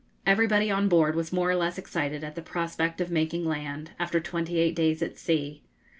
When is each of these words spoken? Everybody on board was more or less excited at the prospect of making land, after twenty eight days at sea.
Everybody 0.25 0.71
on 0.71 0.89
board 0.89 1.13
was 1.13 1.31
more 1.31 1.51
or 1.51 1.55
less 1.55 1.77
excited 1.77 2.23
at 2.23 2.33
the 2.33 2.41
prospect 2.41 2.99
of 3.01 3.11
making 3.11 3.45
land, 3.45 3.91
after 3.99 4.19
twenty 4.19 4.57
eight 4.57 4.75
days 4.75 5.03
at 5.03 5.15
sea. 5.15 5.61